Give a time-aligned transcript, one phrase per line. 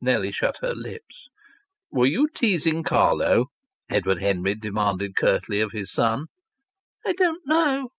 [0.00, 1.28] Nellie shut her lips.
[1.92, 3.48] "Were you teasing Carlo?"
[3.90, 6.28] Edward Henry demanded curtly of his son.
[7.04, 7.90] "I don't know."